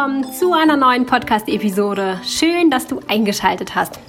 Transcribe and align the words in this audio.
willkommen 0.00 0.32
zu 0.32 0.54
einer 0.54 0.78
neuen 0.78 1.04
Podcast-Episode. 1.04 2.22
Schön, 2.24 2.70
dass 2.70 2.86
du 2.86 3.00
eingeschaltet 3.06 3.74
hast. 3.74 4.00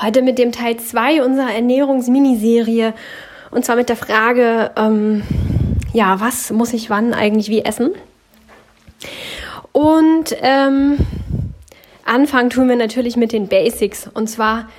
Heute 0.00 0.22
mit 0.22 0.38
dem 0.38 0.50
Teil 0.50 0.78
2 0.78 1.22
unserer 1.22 1.52
Ernährungsminiserie 1.52 2.94
und 3.50 3.66
zwar 3.66 3.76
mit 3.76 3.90
der 3.90 3.96
Frage, 3.96 4.70
ähm, 4.76 5.22
ja, 5.92 6.20
was 6.20 6.50
muss 6.52 6.72
ich 6.72 6.88
wann 6.88 7.12
eigentlich 7.12 7.50
wie 7.50 7.62
essen? 7.62 7.90
Und 9.72 10.34
ähm, 10.40 10.96
anfangen 12.06 12.48
tun 12.48 12.70
wir 12.70 12.76
natürlich 12.76 13.18
mit 13.18 13.32
den 13.32 13.48
Basics 13.48 14.08
und 14.14 14.30
zwar 14.30 14.70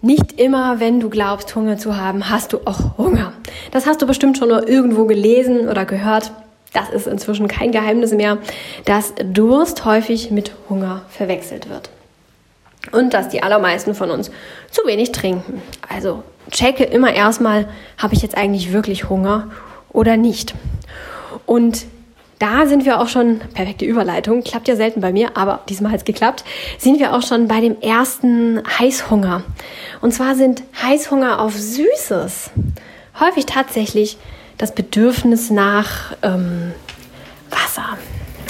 nicht 0.00 0.40
immer, 0.40 0.80
wenn 0.80 0.98
du 0.98 1.10
glaubst, 1.10 1.54
Hunger 1.54 1.76
zu 1.76 1.98
haben, 1.98 2.30
hast 2.30 2.54
du 2.54 2.60
auch 2.64 2.96
Hunger. 2.96 3.34
Das 3.70 3.84
hast 3.84 4.00
du 4.00 4.06
bestimmt 4.06 4.38
schon 4.38 4.48
irgendwo 4.48 5.04
gelesen 5.04 5.68
oder 5.68 5.84
gehört 5.84 6.32
das 6.72 6.90
ist 6.90 7.06
inzwischen 7.06 7.48
kein 7.48 7.72
Geheimnis 7.72 8.12
mehr, 8.12 8.38
dass 8.84 9.14
Durst 9.24 9.84
häufig 9.84 10.30
mit 10.30 10.52
Hunger 10.68 11.02
verwechselt 11.08 11.68
wird. 11.68 11.90
Und 12.90 13.14
dass 13.14 13.28
die 13.28 13.42
allermeisten 13.42 13.94
von 13.94 14.10
uns 14.10 14.30
zu 14.70 14.82
wenig 14.86 15.12
trinken. 15.12 15.62
Also 15.88 16.22
checke 16.50 16.84
immer 16.84 17.12
erstmal, 17.12 17.68
habe 17.96 18.14
ich 18.14 18.22
jetzt 18.22 18.36
eigentlich 18.36 18.72
wirklich 18.72 19.08
Hunger 19.08 19.50
oder 19.90 20.16
nicht. 20.16 20.54
Und 21.46 21.86
da 22.38 22.66
sind 22.66 22.84
wir 22.84 23.00
auch 23.00 23.06
schon, 23.06 23.38
perfekte 23.54 23.84
Überleitung, 23.84 24.42
klappt 24.42 24.66
ja 24.66 24.74
selten 24.74 25.00
bei 25.00 25.12
mir, 25.12 25.36
aber 25.36 25.60
diesmal 25.68 25.92
hat 25.92 26.00
es 26.00 26.04
geklappt, 26.04 26.42
sind 26.76 26.98
wir 26.98 27.14
auch 27.14 27.22
schon 27.22 27.46
bei 27.46 27.60
dem 27.60 27.80
ersten 27.80 28.60
Heißhunger. 28.80 29.44
Und 30.00 30.12
zwar 30.12 30.34
sind 30.34 30.64
Heißhunger 30.82 31.40
auf 31.40 31.54
Süßes 31.54 32.50
häufig 33.20 33.46
tatsächlich 33.46 34.18
das 34.58 34.74
Bedürfnis 34.74 35.50
nach 35.50 36.12
ähm, 36.22 36.72
Wasser. 37.50 37.96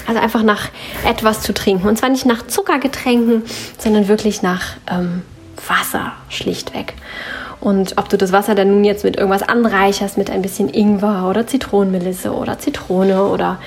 Also 0.06 0.20
einfach 0.20 0.42
nach 0.42 0.69
etwas 1.06 1.42
zu 1.42 1.55
trinken. 1.55 1.89
Und 1.89 1.97
zwar 1.97 2.08
nicht 2.08 2.27
nach 2.27 2.47
Zuckergetränken, 2.47 3.42
sondern 3.78 4.08
wirklich 4.08 4.42
nach 4.42 4.77
ähm, 4.91 5.23
Wasser 5.69 6.12
schlichtweg. 6.28 6.95
Und 7.61 7.97
ob 7.97 8.08
du 8.08 8.19
das 8.19 8.33
Wasser 8.33 8.56
dann 8.56 8.69
nun 8.69 8.84
jetzt 8.84 9.05
mit 9.05 9.17
irgendwas 9.17 9.45
anreicherst, 9.45 10.19
mit 10.19 10.30
ein 10.30 10.42
bisschen 10.42 10.69
Ingwer 10.69 11.28
oder 11.30 11.47
Zitronenmelisse 11.47 12.33
oder 12.33 12.58
Zitrone 12.58 13.23
oder 13.23 13.58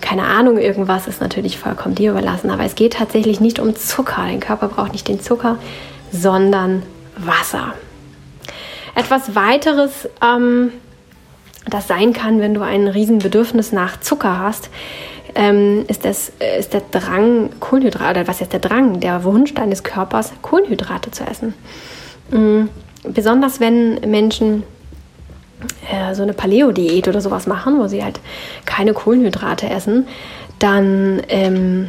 keine 0.00 0.22
Ahnung, 0.22 0.56
irgendwas 0.56 1.08
ist 1.08 1.20
natürlich 1.20 1.58
vollkommen 1.58 1.96
dir 1.96 2.12
überlassen. 2.12 2.50
Aber 2.50 2.64
es 2.64 2.76
geht 2.76 2.92
tatsächlich 2.92 3.40
nicht 3.40 3.58
um 3.58 3.74
Zucker. 3.74 4.22
Dein 4.22 4.38
Körper 4.38 4.68
braucht 4.68 4.92
nicht 4.92 5.08
den 5.08 5.20
Zucker, 5.20 5.58
sondern 6.12 6.84
Wasser. 7.16 7.74
Etwas 8.94 9.34
weiteres, 9.34 10.08
ähm, 10.22 10.72
das 11.66 11.88
sein 11.88 12.12
kann, 12.12 12.40
wenn 12.40 12.54
du 12.54 12.62
ein 12.62 12.88
Riesenbedürfnis 12.88 13.72
nach 13.72 14.00
Zucker 14.00 14.38
hast, 14.38 14.70
ähm, 15.34 15.84
ist, 15.88 16.04
das, 16.04 16.32
ist 16.58 16.72
der 16.72 16.82
Drang, 16.90 17.50
Kohlenhydrate, 17.60 18.20
oder 18.20 18.28
was 18.28 18.40
ist 18.40 18.52
der 18.52 18.60
Drang, 18.60 19.00
der 19.00 19.24
Wunsch 19.24 19.54
deines 19.54 19.82
Körpers, 19.82 20.32
Kohlenhydrate 20.42 21.10
zu 21.10 21.24
essen. 21.24 21.54
Mhm. 22.30 22.68
Besonders 23.04 23.60
wenn 23.60 23.94
Menschen 24.10 24.62
äh, 25.90 26.14
so 26.14 26.22
eine 26.22 26.32
Paleo-Diät 26.32 27.08
oder 27.08 27.20
sowas 27.20 27.46
machen, 27.46 27.78
wo 27.78 27.86
sie 27.86 28.02
halt 28.02 28.20
keine 28.64 28.92
Kohlenhydrate 28.92 29.68
essen, 29.68 30.08
dann 30.58 31.22
ähm, 31.28 31.88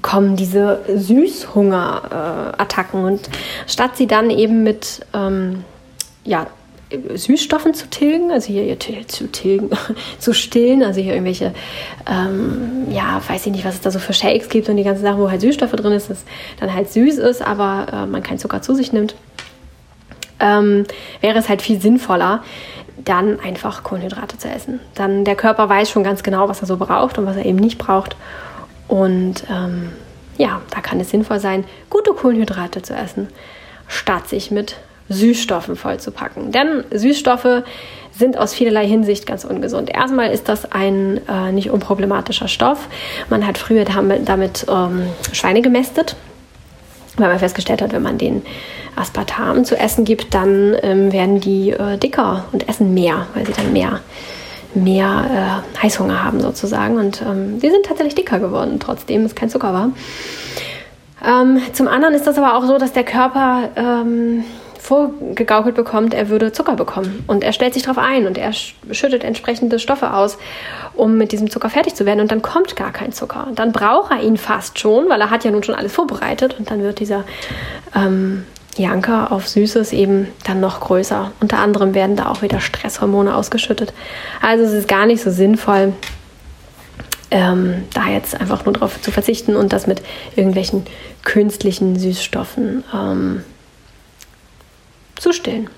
kommen 0.00 0.36
diese 0.36 0.80
Süßhunger-Attacken. 0.88 3.02
Äh, 3.02 3.06
und 3.06 3.28
statt 3.66 3.96
sie 3.96 4.06
dann 4.06 4.30
eben 4.30 4.62
mit 4.62 5.04
ähm, 5.14 5.64
ja, 6.24 6.46
Süßstoffen 7.14 7.74
zu 7.74 7.88
tilgen, 7.88 8.30
also 8.30 8.52
hier 8.52 8.78
zu 9.08 9.30
tilgen, 9.30 9.70
zu 10.18 10.32
stillen, 10.32 10.82
also 10.82 11.00
hier 11.00 11.12
irgendwelche, 11.12 11.52
ähm, 12.10 12.86
ja, 12.90 13.20
weiß 13.26 13.46
ich 13.46 13.52
nicht, 13.52 13.64
was 13.64 13.74
es 13.74 13.80
da 13.80 13.90
so 13.90 13.98
für 13.98 14.12
Shakes 14.12 14.48
gibt 14.48 14.68
und 14.68 14.76
die 14.76 14.84
ganzen 14.84 15.02
Sachen, 15.02 15.18
wo 15.18 15.30
halt 15.30 15.40
Süßstoffe 15.40 15.72
drin 15.72 15.92
ist, 15.92 16.10
das 16.10 16.24
dann 16.60 16.74
halt 16.74 16.90
süß 16.90 17.18
ist, 17.18 17.42
aber 17.42 17.86
äh, 17.92 18.06
man 18.06 18.22
keinen 18.22 18.38
Zucker 18.38 18.62
zu 18.62 18.74
sich 18.74 18.92
nimmt, 18.92 19.14
ähm, 20.40 20.84
wäre 21.20 21.38
es 21.38 21.48
halt 21.48 21.62
viel 21.62 21.80
sinnvoller, 21.80 22.42
dann 23.04 23.40
einfach 23.40 23.82
Kohlenhydrate 23.82 24.38
zu 24.38 24.48
essen. 24.48 24.80
Dann 24.94 25.24
der 25.24 25.34
Körper 25.34 25.68
weiß 25.68 25.90
schon 25.90 26.04
ganz 26.04 26.22
genau, 26.22 26.48
was 26.48 26.60
er 26.60 26.66
so 26.66 26.76
braucht 26.76 27.18
und 27.18 27.26
was 27.26 27.36
er 27.36 27.46
eben 27.46 27.58
nicht 27.58 27.78
braucht. 27.78 28.16
Und 28.88 29.44
ähm, 29.50 29.90
ja, 30.36 30.60
da 30.70 30.80
kann 30.80 31.00
es 31.00 31.10
sinnvoll 31.10 31.40
sein, 31.40 31.64
gute 31.90 32.12
Kohlenhydrate 32.12 32.82
zu 32.82 32.94
essen, 32.94 33.28
statt 33.88 34.28
sich 34.28 34.50
mit 34.50 34.76
Süßstoffen 35.08 35.76
vollzupacken. 35.76 36.52
Denn 36.52 36.84
Süßstoffe 36.90 37.62
sind 38.12 38.36
aus 38.36 38.54
vielerlei 38.54 38.86
Hinsicht 38.86 39.26
ganz 39.26 39.44
ungesund. 39.44 39.90
Erstmal 39.90 40.30
ist 40.30 40.48
das 40.48 40.70
ein 40.70 41.20
äh, 41.28 41.52
nicht 41.52 41.70
unproblematischer 41.70 42.48
Stoff. 42.48 42.88
Man 43.30 43.46
hat 43.46 43.58
früher 43.58 43.84
damit, 43.84 44.28
damit 44.28 44.66
ähm, 44.68 45.06
Schweine 45.32 45.62
gemästet, 45.62 46.16
weil 47.16 47.28
man 47.28 47.38
festgestellt 47.38 47.82
hat, 47.82 47.92
wenn 47.92 48.02
man 48.02 48.18
den 48.18 48.42
Aspartam 48.96 49.64
zu 49.64 49.78
essen 49.78 50.04
gibt, 50.04 50.34
dann 50.34 50.76
ähm, 50.82 51.12
werden 51.12 51.40
die 51.40 51.70
äh, 51.70 51.96
dicker 51.96 52.44
und 52.52 52.68
essen 52.68 52.92
mehr, 52.92 53.26
weil 53.34 53.46
sie 53.46 53.52
dann 53.52 53.72
mehr 53.72 54.00
mehr 54.74 55.62
äh, 55.76 55.82
Heißhunger 55.82 56.24
haben 56.24 56.40
sozusagen. 56.40 56.96
Und 56.96 57.22
ähm, 57.22 57.60
die 57.60 57.70
sind 57.70 57.84
tatsächlich 57.84 58.14
dicker 58.14 58.38
geworden, 58.38 58.78
trotzdem 58.80 59.24
es 59.24 59.34
kein 59.34 59.50
Zucker 59.50 59.72
war. 59.72 59.90
Ähm, 61.24 61.60
zum 61.72 61.88
anderen 61.88 62.14
ist 62.14 62.26
das 62.26 62.38
aber 62.38 62.56
auch 62.56 62.64
so, 62.64 62.78
dass 62.78 62.92
der 62.92 63.04
Körper 63.04 63.68
ähm, 63.76 64.44
vorgegaukelt 64.82 65.76
bekommt, 65.76 66.12
er 66.12 66.28
würde 66.28 66.50
Zucker 66.50 66.74
bekommen. 66.74 67.22
Und 67.28 67.44
er 67.44 67.52
stellt 67.52 67.72
sich 67.72 67.84
darauf 67.84 67.98
ein 67.98 68.26
und 68.26 68.36
er 68.36 68.52
schüttet 68.52 69.22
entsprechende 69.22 69.78
Stoffe 69.78 70.12
aus, 70.12 70.38
um 70.94 71.16
mit 71.16 71.30
diesem 71.30 71.48
Zucker 71.50 71.70
fertig 71.70 71.94
zu 71.94 72.04
werden. 72.04 72.20
Und 72.20 72.32
dann 72.32 72.42
kommt 72.42 72.74
gar 72.74 72.90
kein 72.90 73.12
Zucker. 73.12 73.46
Dann 73.54 73.70
braucht 73.70 74.10
er 74.10 74.22
ihn 74.22 74.36
fast 74.36 74.80
schon, 74.80 75.08
weil 75.08 75.20
er 75.20 75.30
hat 75.30 75.44
ja 75.44 75.52
nun 75.52 75.62
schon 75.62 75.76
alles 75.76 75.92
vorbereitet. 75.92 76.56
Und 76.58 76.70
dann 76.70 76.82
wird 76.82 76.98
dieser 76.98 77.22
ähm, 77.94 78.44
Janker 78.76 79.30
auf 79.30 79.46
Süßes 79.46 79.92
eben 79.92 80.26
dann 80.44 80.58
noch 80.58 80.80
größer. 80.80 81.30
Unter 81.40 81.60
anderem 81.60 81.94
werden 81.94 82.16
da 82.16 82.28
auch 82.28 82.42
wieder 82.42 82.58
Stresshormone 82.58 83.36
ausgeschüttet. 83.36 83.94
Also 84.40 84.64
es 84.64 84.72
ist 84.72 84.88
gar 84.88 85.06
nicht 85.06 85.22
so 85.22 85.30
sinnvoll, 85.30 85.92
ähm, 87.30 87.84
da 87.94 88.08
jetzt 88.08 88.38
einfach 88.38 88.64
nur 88.64 88.74
darauf 88.74 89.00
zu 89.00 89.12
verzichten 89.12 89.54
und 89.54 89.72
das 89.72 89.86
mit 89.86 90.02
irgendwelchen 90.34 90.84
künstlichen 91.22 91.96
Süßstoffen 91.98 92.82
ähm, 92.92 93.44
zu 95.22 95.32
stillen. 95.32 95.70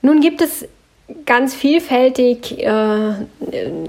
Nun 0.00 0.20
gibt 0.20 0.40
es 0.40 0.66
ganz 1.26 1.54
vielfältig 1.54 2.58
äh, 2.58 3.12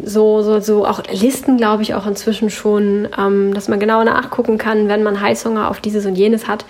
so, 0.03 0.41
so, 0.41 0.59
so 0.59 0.85
auch 0.85 1.01
Listen, 1.11 1.57
glaube 1.57 1.83
ich, 1.83 1.95
auch 1.95 2.05
inzwischen 2.05 2.49
schon, 2.49 3.07
ähm, 3.17 3.53
dass 3.53 3.67
man 3.67 3.79
genau 3.79 4.03
nachgucken 4.03 4.57
kann, 4.57 4.89
wenn 4.89 5.03
man 5.03 5.21
Heißhunger 5.21 5.69
auf 5.69 5.79
dieses 5.79 6.05
und 6.05 6.15
jenes 6.15 6.47
hat, 6.47 6.65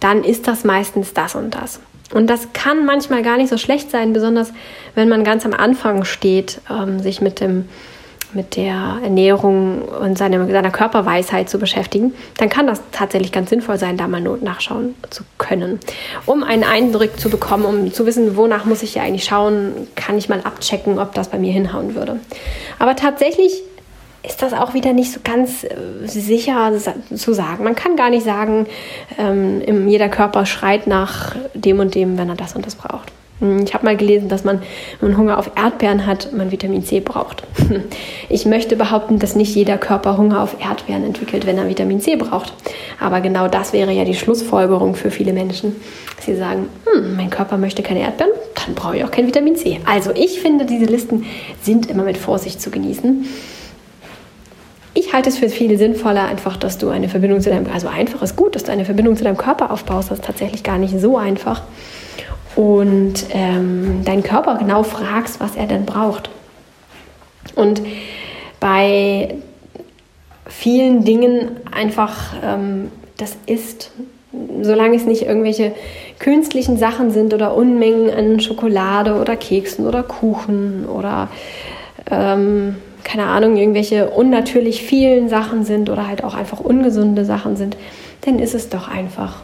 dann 0.00 0.24
ist 0.24 0.46
das 0.46 0.64
meistens 0.64 1.12
das 1.12 1.34
und 1.34 1.54
das. 1.54 1.80
Und 2.14 2.28
das 2.28 2.52
kann 2.52 2.86
manchmal 2.86 3.22
gar 3.22 3.36
nicht 3.36 3.48
so 3.48 3.58
schlecht 3.58 3.90
sein, 3.90 4.12
besonders 4.12 4.52
wenn 4.94 5.08
man 5.08 5.24
ganz 5.24 5.44
am 5.44 5.52
Anfang 5.52 6.04
steht, 6.04 6.60
ähm, 6.70 7.00
sich 7.00 7.20
mit 7.20 7.40
dem 7.40 7.68
mit 8.36 8.54
der 8.54 8.98
Ernährung 9.02 9.82
und 9.82 10.16
seine, 10.16 10.46
seiner 10.50 10.70
Körperweisheit 10.70 11.48
zu 11.48 11.58
beschäftigen, 11.58 12.12
dann 12.36 12.48
kann 12.48 12.66
das 12.66 12.82
tatsächlich 12.92 13.32
ganz 13.32 13.50
sinnvoll 13.50 13.78
sein, 13.78 13.96
da 13.96 14.06
mal 14.06 14.20
Not 14.20 14.42
nachschauen 14.42 14.94
zu 15.10 15.24
können. 15.38 15.80
Um 16.26 16.44
einen 16.44 16.62
Eindruck 16.62 17.18
zu 17.18 17.30
bekommen, 17.30 17.64
um 17.64 17.92
zu 17.92 18.06
wissen, 18.06 18.36
wonach 18.36 18.66
muss 18.66 18.82
ich 18.82 18.94
ja 18.94 19.02
eigentlich 19.02 19.24
schauen, 19.24 19.88
kann 19.96 20.18
ich 20.18 20.28
mal 20.28 20.40
abchecken, 20.44 20.98
ob 20.98 21.14
das 21.14 21.28
bei 21.28 21.38
mir 21.38 21.52
hinhauen 21.52 21.94
würde. 21.94 22.20
Aber 22.78 22.94
tatsächlich 22.94 23.62
ist 24.22 24.42
das 24.42 24.52
auch 24.52 24.74
wieder 24.74 24.92
nicht 24.92 25.12
so 25.12 25.20
ganz 25.22 25.64
äh, 25.64 25.68
sicher 26.04 26.72
zu 27.14 27.32
sagen. 27.32 27.64
Man 27.64 27.74
kann 27.74 27.96
gar 27.96 28.10
nicht 28.10 28.24
sagen, 28.24 28.66
ähm, 29.18 29.88
jeder 29.88 30.08
Körper 30.08 30.46
schreit 30.46 30.86
nach 30.86 31.36
dem 31.54 31.80
und 31.80 31.94
dem, 31.94 32.18
wenn 32.18 32.28
er 32.28 32.34
das 32.34 32.54
und 32.54 32.66
das 32.66 32.74
braucht. 32.74 33.12
Hm, 33.40 33.64
ich 33.64 33.74
habe 33.74 33.84
mal 33.84 33.96
gelesen, 33.96 34.28
dass 34.28 34.44
man, 34.44 34.62
wenn 35.00 35.10
man 35.10 35.18
Hunger 35.18 35.38
auf 35.38 35.50
Erdbeeren 35.56 36.06
hat, 36.06 36.32
man 36.32 36.50
Vitamin 36.50 36.84
C 36.84 37.00
braucht. 37.00 37.42
Ich 38.28 38.44
möchte 38.44 38.74
behaupten, 38.74 39.20
dass 39.20 39.36
nicht 39.36 39.54
jeder 39.54 39.78
Körper 39.78 40.18
Hunger 40.18 40.42
auf 40.42 40.56
Erdbeeren 40.60 41.04
entwickelt, 41.04 41.46
wenn 41.46 41.58
er 41.58 41.68
Vitamin 41.68 42.00
C 42.00 42.16
braucht. 42.16 42.52
Aber 42.98 43.20
genau 43.20 43.46
das 43.46 43.72
wäre 43.72 43.92
ja 43.92 44.04
die 44.04 44.14
Schlussfolgerung 44.14 44.96
für 44.96 45.12
viele 45.12 45.32
Menschen. 45.32 45.76
Sie 46.20 46.34
sagen, 46.34 46.68
hm, 46.84 47.16
mein 47.16 47.30
Körper 47.30 47.56
möchte 47.56 47.82
keine 47.82 48.00
Erdbeeren, 48.00 48.32
dann 48.54 48.74
brauche 48.74 48.96
ich 48.96 49.04
auch 49.04 49.12
kein 49.12 49.28
Vitamin 49.28 49.54
C. 49.54 49.80
Also 49.86 50.10
ich 50.12 50.40
finde, 50.40 50.64
diese 50.64 50.86
Listen 50.86 51.24
sind 51.62 51.86
immer 51.88 52.02
mit 52.02 52.16
Vorsicht 52.16 52.60
zu 52.60 52.70
genießen. 52.70 53.26
Ich 54.94 55.12
halte 55.12 55.28
es 55.28 55.38
für 55.38 55.48
viel 55.48 55.78
sinnvoller, 55.78 56.24
einfach, 56.24 56.56
dass 56.56 56.78
du 56.78 56.88
eine 56.88 57.08
Verbindung 57.08 57.40
zu 57.40 57.50
deinem, 57.50 57.66
also 57.72 57.86
einfach 57.86 58.22
ist 58.22 58.34
gut, 58.34 58.56
dass 58.56 58.64
du 58.64 58.72
eine 58.72 58.84
Verbindung 58.84 59.16
zu 59.16 59.22
deinem 59.22 59.36
Körper 59.36 59.70
aufbaust. 59.70 60.10
Das 60.10 60.18
ist 60.18 60.24
tatsächlich 60.24 60.64
gar 60.64 60.78
nicht 60.78 60.98
so 60.98 61.16
einfach 61.16 61.62
und 62.56 63.14
ähm, 63.30 64.02
deinen 64.04 64.22
Körper 64.22 64.56
genau 64.56 64.82
fragst, 64.82 65.38
was 65.40 65.54
er 65.54 65.66
denn 65.66 65.86
braucht. 65.86 66.30
Und 67.54 67.82
bei 68.58 69.36
vielen 70.46 71.04
Dingen 71.04 71.50
einfach 71.70 72.34
ähm, 72.42 72.90
das 73.16 73.36
ist, 73.46 73.90
solange 74.62 74.96
es 74.96 75.06
nicht 75.06 75.22
irgendwelche 75.22 75.72
künstlichen 76.18 76.76
Sachen 76.76 77.10
sind 77.10 77.32
oder 77.32 77.54
Unmengen 77.54 78.10
an 78.10 78.40
Schokolade 78.40 79.14
oder 79.14 79.36
Keksen 79.36 79.86
oder 79.86 80.02
Kuchen 80.02 80.86
oder 80.86 81.28
ähm, 82.10 82.76
keine 83.04 83.26
Ahnung, 83.26 83.56
irgendwelche 83.56 84.10
unnatürlich 84.10 84.82
vielen 84.82 85.28
Sachen 85.28 85.64
sind 85.64 85.88
oder 85.90 86.08
halt 86.08 86.24
auch 86.24 86.34
einfach 86.34 86.60
ungesunde 86.60 87.24
Sachen 87.24 87.56
sind, 87.56 87.76
dann 88.22 88.38
ist 88.38 88.54
es 88.54 88.68
doch 88.68 88.88
einfach. 88.88 89.42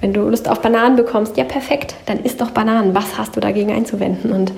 Wenn 0.00 0.12
du 0.12 0.20
Lust 0.28 0.48
auf 0.48 0.60
Bananen 0.60 0.96
bekommst, 0.96 1.36
ja 1.36 1.44
perfekt, 1.44 1.96
dann 2.06 2.20
isst 2.20 2.40
doch 2.40 2.50
Bananen. 2.50 2.94
Was 2.94 3.18
hast 3.18 3.34
du 3.34 3.40
dagegen 3.40 3.72
einzuwenden? 3.72 4.32
Und 4.32 4.52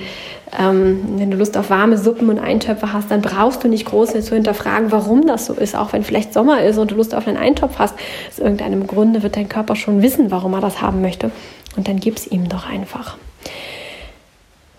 ähm, 0.58 1.02
wenn 1.16 1.30
du 1.30 1.36
Lust 1.36 1.56
auf 1.56 1.70
warme 1.70 1.96
Suppen 1.96 2.28
und 2.28 2.38
Eintöpfe 2.38 2.92
hast, 2.92 3.10
dann 3.10 3.22
brauchst 3.22 3.64
du 3.64 3.68
nicht 3.68 3.86
groß 3.86 4.12
zu 4.12 4.34
hinterfragen, 4.34 4.92
warum 4.92 5.26
das 5.26 5.46
so 5.46 5.54
ist. 5.54 5.74
Auch 5.74 5.92
wenn 5.92 6.02
vielleicht 6.02 6.34
Sommer 6.34 6.62
ist 6.62 6.76
und 6.76 6.90
du 6.90 6.94
Lust 6.94 7.14
auf 7.14 7.26
einen 7.26 7.38
Eintopf 7.38 7.78
hast, 7.78 7.94
aus 8.28 8.38
irgendeinem 8.38 8.86
Grunde 8.86 9.22
wird 9.22 9.36
dein 9.36 9.48
Körper 9.48 9.76
schon 9.76 10.02
wissen, 10.02 10.30
warum 10.30 10.52
er 10.52 10.60
das 10.60 10.82
haben 10.82 11.00
möchte. 11.00 11.30
Und 11.76 11.88
dann 11.88 12.00
gib 12.00 12.16
es 12.16 12.26
ihm 12.26 12.48
doch 12.48 12.68
einfach. 12.68 13.16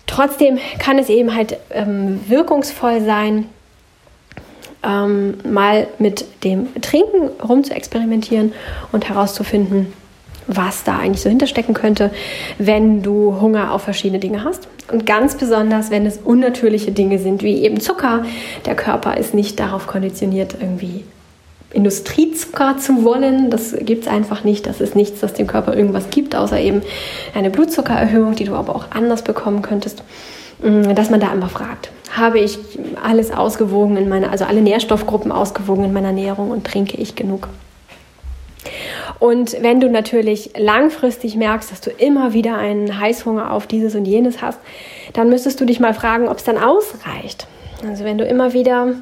Trotzdem 0.05 0.59
kann 0.77 0.99
es 0.99 1.09
eben 1.09 1.33
halt 1.33 1.57
ähm, 1.71 2.19
wirkungsvoll 2.27 3.01
sein, 3.01 3.45
ähm, 4.83 5.37
mal 5.49 5.87
mit 5.99 6.25
dem 6.43 6.67
Trinken 6.81 7.29
rum 7.41 7.63
zu 7.63 7.73
experimentieren 7.73 8.53
und 8.91 9.07
herauszufinden, 9.07 9.93
was 10.55 10.83
da 10.83 10.97
eigentlich 10.97 11.21
so 11.21 11.29
hinterstecken 11.29 11.73
könnte, 11.73 12.11
wenn 12.57 13.01
du 13.01 13.39
Hunger 13.39 13.73
auf 13.73 13.83
verschiedene 13.83 14.19
Dinge 14.19 14.43
hast. 14.43 14.67
Und 14.91 15.05
ganz 15.05 15.35
besonders, 15.35 15.91
wenn 15.91 16.05
es 16.05 16.17
unnatürliche 16.17 16.91
Dinge 16.91 17.19
sind, 17.19 17.43
wie 17.43 17.63
eben 17.63 17.79
Zucker. 17.79 18.25
Der 18.65 18.75
Körper 18.75 19.17
ist 19.17 19.33
nicht 19.33 19.59
darauf 19.59 19.87
konditioniert, 19.87 20.55
irgendwie 20.59 21.03
Industriezucker 21.73 22.77
zu 22.77 23.03
wollen. 23.03 23.49
Das 23.49 23.75
gibt 23.79 24.03
es 24.03 24.11
einfach 24.11 24.43
nicht. 24.43 24.67
Das 24.67 24.81
ist 24.81 24.95
nichts, 24.95 25.21
das 25.21 25.33
dem 25.33 25.47
Körper 25.47 25.75
irgendwas 25.75 26.09
gibt, 26.09 26.35
außer 26.35 26.59
eben 26.59 26.81
eine 27.33 27.49
Blutzuckererhöhung, 27.49 28.35
die 28.35 28.45
du 28.45 28.55
aber 28.55 28.75
auch 28.75 28.85
anders 28.91 29.23
bekommen 29.23 29.61
könntest. 29.61 30.03
Mm, 30.61 30.93
dass 30.93 31.09
man 31.09 31.19
da 31.19 31.31
immer 31.31 31.49
fragt, 31.49 31.89
habe 32.15 32.39
ich 32.39 32.59
alles 33.01 33.31
ausgewogen 33.31 33.97
in 33.97 34.09
meiner, 34.09 34.31
also 34.31 34.45
alle 34.45 34.61
Nährstoffgruppen 34.61 35.31
ausgewogen 35.31 35.85
in 35.85 35.93
meiner 35.93 36.09
Ernährung 36.09 36.51
und 36.51 36.65
trinke 36.65 36.97
ich 36.97 37.15
genug? 37.15 37.47
Und 39.21 39.61
wenn 39.61 39.79
du 39.79 39.87
natürlich 39.87 40.49
langfristig 40.57 41.35
merkst, 41.35 41.71
dass 41.71 41.79
du 41.79 41.91
immer 41.91 42.33
wieder 42.33 42.57
einen 42.57 42.99
Heißhunger 42.99 43.51
auf 43.51 43.67
dieses 43.67 43.93
und 43.93 44.05
jenes 44.05 44.41
hast, 44.41 44.57
dann 45.13 45.29
müsstest 45.29 45.61
du 45.61 45.65
dich 45.65 45.79
mal 45.79 45.93
fragen, 45.93 46.27
ob 46.27 46.39
es 46.39 46.43
dann 46.43 46.57
ausreicht. 46.57 47.45
Also 47.87 48.03
wenn 48.03 48.17
du 48.17 48.25
immer 48.25 48.53
wieder 48.53 48.95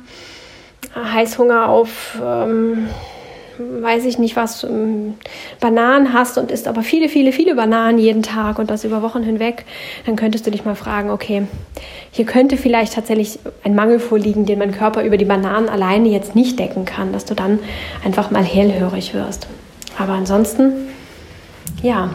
Heißhunger 0.93 1.69
auf, 1.69 2.19
ähm, 2.21 2.89
weiß 3.59 4.03
ich 4.03 4.19
nicht 4.19 4.35
was, 4.35 4.65
ähm, 4.65 5.13
Bananen 5.61 6.11
hast 6.11 6.37
und 6.37 6.51
isst 6.51 6.67
aber 6.67 6.81
viele, 6.81 7.07
viele, 7.07 7.31
viele 7.31 7.55
Bananen 7.55 7.97
jeden 7.97 8.21
Tag 8.21 8.59
und 8.59 8.69
das 8.69 8.83
über 8.83 9.01
Wochen 9.01 9.23
hinweg, 9.23 9.63
dann 10.05 10.17
könntest 10.17 10.45
du 10.45 10.51
dich 10.51 10.65
mal 10.65 10.75
fragen, 10.75 11.11
okay, 11.11 11.43
hier 12.11 12.25
könnte 12.25 12.57
vielleicht 12.57 12.93
tatsächlich 12.93 13.39
ein 13.63 13.73
Mangel 13.73 13.99
vorliegen, 13.99 14.45
den 14.45 14.59
mein 14.59 14.73
Körper 14.73 15.01
über 15.01 15.15
die 15.15 15.23
Bananen 15.23 15.69
alleine 15.69 16.09
jetzt 16.09 16.35
nicht 16.35 16.59
decken 16.59 16.83
kann, 16.83 17.13
dass 17.13 17.23
du 17.23 17.35
dann 17.35 17.59
einfach 18.03 18.31
mal 18.31 18.43
hellhörig 18.43 19.13
wirst. 19.13 19.47
Aber 19.99 20.13
ansonsten, 20.13 20.87
ja, 21.83 22.09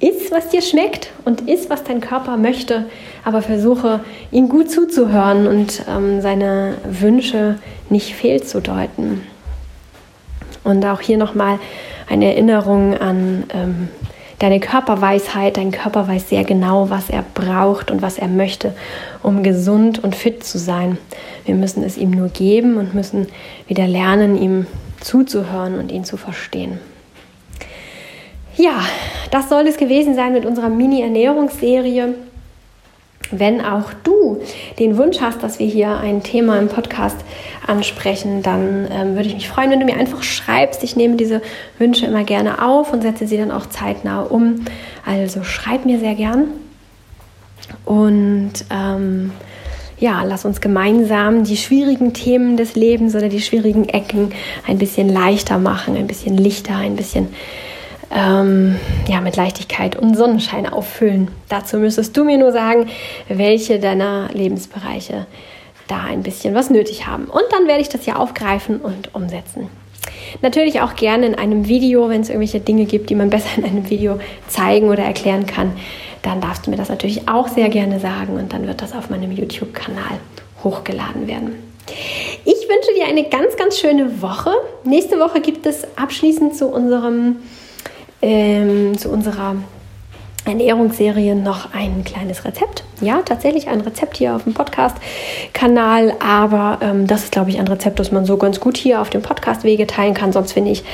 iss, 0.00 0.30
was 0.30 0.48
dir 0.48 0.60
schmeckt 0.60 1.10
und 1.24 1.48
iss, 1.48 1.70
was 1.70 1.84
dein 1.84 2.00
Körper 2.00 2.36
möchte, 2.36 2.86
aber 3.24 3.42
versuche, 3.42 4.00
ihm 4.32 4.48
gut 4.48 4.70
zuzuhören 4.70 5.46
und 5.46 5.84
ähm, 5.88 6.20
seine 6.20 6.74
Wünsche 6.84 7.58
nicht 7.90 8.14
fehlzudeuten. 8.14 9.22
Und 10.64 10.84
auch 10.84 11.00
hier 11.00 11.16
nochmal 11.16 11.60
eine 12.10 12.26
Erinnerung 12.26 12.96
an 12.98 13.44
ähm, 13.54 13.88
deine 14.40 14.58
Körperweisheit. 14.58 15.56
Dein 15.56 15.70
Körper 15.70 16.08
weiß 16.08 16.28
sehr 16.28 16.42
genau, 16.42 16.90
was 16.90 17.08
er 17.08 17.24
braucht 17.34 17.92
und 17.92 18.02
was 18.02 18.18
er 18.18 18.28
möchte, 18.28 18.74
um 19.22 19.44
gesund 19.44 20.02
und 20.02 20.16
fit 20.16 20.42
zu 20.42 20.58
sein. 20.58 20.98
Wir 21.44 21.54
müssen 21.54 21.84
es 21.84 21.96
ihm 21.96 22.10
nur 22.10 22.28
geben 22.28 22.78
und 22.78 22.94
müssen 22.94 23.28
wieder 23.68 23.86
lernen, 23.86 24.36
ihm 24.36 24.66
zuzuhören 25.00 25.78
und 25.78 25.92
ihn 25.92 26.04
zu 26.04 26.16
verstehen. 26.16 26.78
Ja, 28.56 28.84
das 29.30 29.48
soll 29.48 29.66
es 29.68 29.76
gewesen 29.76 30.14
sein 30.14 30.32
mit 30.32 30.44
unserer 30.44 30.68
Mini-Ernährungsserie. 30.68 32.14
Wenn 33.30 33.60
auch 33.60 33.92
du 34.04 34.40
den 34.78 34.96
Wunsch 34.96 35.20
hast, 35.20 35.42
dass 35.42 35.58
wir 35.58 35.66
hier 35.66 35.98
ein 35.98 36.22
Thema 36.22 36.58
im 36.58 36.68
Podcast 36.68 37.16
ansprechen, 37.66 38.42
dann 38.42 38.88
ähm, 38.90 39.14
würde 39.14 39.28
ich 39.28 39.34
mich 39.34 39.48
freuen, 39.48 39.70
wenn 39.70 39.80
du 39.80 39.86
mir 39.86 39.96
einfach 39.96 40.22
schreibst. 40.22 40.82
Ich 40.82 40.96
nehme 40.96 41.16
diese 41.16 41.42
Wünsche 41.78 42.06
immer 42.06 42.24
gerne 42.24 42.64
auf 42.66 42.92
und 42.92 43.02
setze 43.02 43.26
sie 43.26 43.36
dann 43.36 43.50
auch 43.50 43.66
zeitnah 43.66 44.22
um. 44.22 44.64
Also 45.04 45.44
schreib 45.44 45.84
mir 45.84 45.98
sehr 45.98 46.14
gern. 46.14 46.48
Und 47.84 48.52
ähm, 48.70 49.32
ja, 50.00 50.22
lass 50.22 50.44
uns 50.44 50.60
gemeinsam 50.60 51.44
die 51.44 51.56
schwierigen 51.56 52.12
Themen 52.12 52.56
des 52.56 52.74
Lebens 52.76 53.14
oder 53.14 53.28
die 53.28 53.40
schwierigen 53.40 53.88
Ecken 53.88 54.32
ein 54.66 54.78
bisschen 54.78 55.08
leichter 55.08 55.58
machen, 55.58 55.96
ein 55.96 56.06
bisschen 56.06 56.36
lichter, 56.36 56.76
ein 56.76 56.96
bisschen 56.96 57.28
ähm, 58.14 58.76
ja, 59.08 59.20
mit 59.20 59.36
Leichtigkeit 59.36 59.96
und 59.96 60.16
Sonnenschein 60.16 60.66
auffüllen. 60.66 61.28
Dazu 61.48 61.78
müsstest 61.78 62.16
du 62.16 62.24
mir 62.24 62.38
nur 62.38 62.52
sagen, 62.52 62.88
welche 63.28 63.78
deiner 63.78 64.28
Lebensbereiche 64.32 65.26
da 65.88 66.04
ein 66.04 66.22
bisschen 66.22 66.54
was 66.54 66.70
nötig 66.70 67.06
haben. 67.06 67.24
Und 67.24 67.44
dann 67.50 67.66
werde 67.66 67.80
ich 67.80 67.88
das 67.88 68.04
hier 68.04 68.18
aufgreifen 68.18 68.80
und 68.80 69.14
umsetzen. 69.14 69.68
Natürlich 70.42 70.80
auch 70.80 70.94
gerne 70.94 71.26
in 71.26 71.34
einem 71.34 71.68
Video, 71.68 72.08
wenn 72.08 72.20
es 72.20 72.28
irgendwelche 72.28 72.60
Dinge 72.60 72.84
gibt, 72.84 73.10
die 73.10 73.14
man 73.14 73.30
besser 73.30 73.48
in 73.56 73.64
einem 73.64 73.90
Video 73.90 74.20
zeigen 74.46 74.90
oder 74.90 75.02
erklären 75.02 75.46
kann, 75.46 75.72
dann 76.22 76.40
darfst 76.40 76.66
du 76.66 76.70
mir 76.70 76.76
das 76.76 76.88
natürlich 76.88 77.28
auch 77.28 77.48
sehr 77.48 77.68
gerne 77.68 78.00
sagen 78.00 78.34
und 78.36 78.52
dann 78.52 78.66
wird 78.66 78.82
das 78.82 78.92
auf 78.92 79.10
meinem 79.10 79.32
YouTube-Kanal 79.32 80.18
hochgeladen 80.64 81.26
werden. 81.26 81.54
Ich 82.44 82.68
wünsche 82.68 82.94
dir 82.96 83.06
eine 83.06 83.24
ganz, 83.24 83.56
ganz 83.56 83.78
schöne 83.78 84.20
Woche. 84.20 84.50
Nächste 84.84 85.18
Woche 85.18 85.40
gibt 85.40 85.64
es 85.66 85.86
abschließend 85.96 86.54
zu 86.54 86.66
unserem 86.68 87.36
ähm, 88.20 88.98
zu 88.98 89.10
unserer 89.10 89.56
Ernährungsserie 90.48 91.34
noch 91.34 91.72
ein 91.72 92.04
kleines 92.04 92.44
Rezept. 92.44 92.84
Ja, 93.00 93.22
tatsächlich 93.24 93.68
ein 93.68 93.80
Rezept 93.80 94.16
hier 94.16 94.34
auf 94.34 94.44
dem 94.44 94.54
Podcast-Kanal, 94.54 96.14
aber 96.18 96.78
ähm, 96.82 97.06
das 97.06 97.24
ist, 97.24 97.32
glaube 97.32 97.50
ich, 97.50 97.58
ein 97.58 97.68
Rezept, 97.68 98.00
das 98.00 98.10
man 98.10 98.24
so 98.24 98.36
ganz 98.36 98.58
gut 98.58 98.76
hier 98.76 99.00
auf 99.00 99.10
dem 99.10 99.22
Podcast-Wege 99.22 99.86
teilen 99.86 100.14
kann. 100.14 100.32
Sonst 100.32 100.52
finde 100.52 100.70
ich 100.70 100.84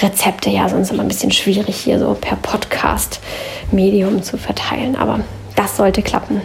Rezepte 0.00 0.50
ja 0.50 0.68
sonst 0.68 0.90
immer 0.90 1.02
ein 1.02 1.08
bisschen 1.08 1.30
schwierig 1.30 1.76
hier 1.76 1.98
so 1.98 2.16
per 2.20 2.36
Podcast-Medium 2.36 4.22
zu 4.22 4.36
verteilen. 4.36 4.96
Aber 4.96 5.20
das 5.54 5.76
sollte 5.76 6.02
klappen. 6.02 6.40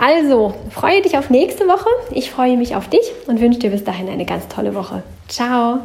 Also, 0.00 0.54
freue 0.70 1.02
dich 1.02 1.18
auf 1.18 1.30
nächste 1.30 1.66
Woche. 1.66 1.88
Ich 2.12 2.30
freue 2.30 2.56
mich 2.56 2.76
auf 2.76 2.88
dich 2.88 3.02
und 3.26 3.40
wünsche 3.40 3.58
dir 3.58 3.70
bis 3.70 3.84
dahin 3.84 4.08
eine 4.08 4.24
ganz 4.24 4.48
tolle 4.48 4.74
Woche. 4.74 5.02
Ciao! 5.28 5.80